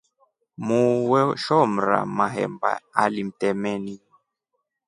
Muu 0.65 0.95
weshomra 1.11 1.97
mahemba 2.17 2.71
alimtemeni. 3.03 3.95